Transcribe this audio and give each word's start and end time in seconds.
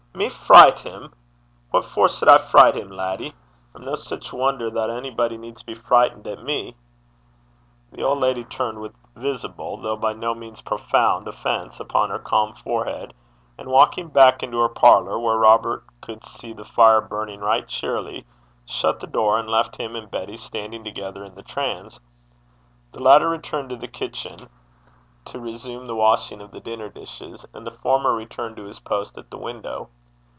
'Me 0.13 0.27
fricht 0.27 0.79
him! 0.79 1.11
What 1.71 1.85
for 1.85 2.09
suld 2.09 2.29
I 2.29 2.37
fricht 2.37 2.75
him, 2.75 2.91
laddie? 2.91 3.33
I'm 3.73 3.85
no 3.85 3.95
sic 3.95 4.19
ferlie 4.23 4.33
(wonder) 4.39 4.69
that 4.69 4.89
onybody 4.89 5.37
needs 5.37 5.63
be 5.63 5.73
frichtit 5.73 6.27
at 6.27 6.43
me.' 6.43 6.75
The 7.93 8.03
old 8.03 8.19
lady 8.19 8.43
turned 8.43 8.81
with 8.81 8.93
visible, 9.15 9.77
though 9.77 9.95
by 9.95 10.11
no 10.11 10.35
means 10.35 10.59
profound 10.61 11.29
offence 11.29 11.79
upon 11.79 12.09
her 12.09 12.19
calm 12.19 12.53
forehead, 12.53 13.13
and 13.57 13.69
walking 13.69 14.09
back 14.09 14.43
into 14.43 14.59
her 14.59 14.67
parlour, 14.69 15.17
where 15.17 15.37
Robert 15.37 15.85
could 16.01 16.25
see 16.25 16.51
the 16.51 16.65
fire 16.65 17.01
burning 17.01 17.39
right 17.39 17.67
cheerily, 17.67 18.25
shut 18.65 18.99
the 18.99 19.07
door, 19.07 19.39
and 19.39 19.49
left 19.49 19.77
him 19.77 19.95
and 19.95 20.11
Betty 20.11 20.35
standing 20.35 20.83
together 20.83 21.23
in 21.23 21.35
the 21.35 21.41
transe. 21.43 21.99
The 22.91 22.99
latter 23.01 23.29
returned 23.29 23.69
to 23.69 23.77
the 23.77 23.87
kitchen, 23.87 24.49
to 25.23 25.39
resume 25.39 25.87
the 25.87 25.95
washing 25.95 26.41
of 26.41 26.51
the 26.51 26.59
dinner 26.59 26.89
dishes; 26.89 27.45
and 27.53 27.65
the 27.65 27.71
former 27.71 28.13
returned 28.13 28.57
to 28.57 28.65
his 28.65 28.79
post 28.79 29.17
at 29.17 29.31
the 29.31 29.37
window. 29.37 29.87